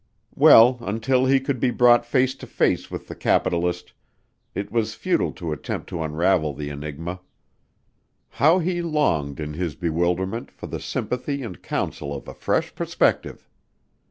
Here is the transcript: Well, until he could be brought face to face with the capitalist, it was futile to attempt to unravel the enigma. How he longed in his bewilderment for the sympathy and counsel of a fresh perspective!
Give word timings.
Well, 0.33 0.79
until 0.81 1.27
he 1.27 1.39
could 1.39 1.59
be 1.59 1.69
brought 1.69 2.07
face 2.07 2.33
to 2.33 2.47
face 2.47 2.89
with 2.89 3.07
the 3.07 3.13
capitalist, 3.13 3.93
it 4.55 4.71
was 4.71 4.95
futile 4.95 5.31
to 5.33 5.51
attempt 5.51 5.89
to 5.89 6.01
unravel 6.01 6.55
the 6.55 6.69
enigma. 6.69 7.19
How 8.29 8.57
he 8.57 8.81
longed 8.81 9.39
in 9.39 9.53
his 9.53 9.75
bewilderment 9.75 10.49
for 10.49 10.65
the 10.65 10.79
sympathy 10.79 11.43
and 11.43 11.61
counsel 11.61 12.15
of 12.15 12.27
a 12.27 12.33
fresh 12.33 12.73
perspective! 12.73 13.47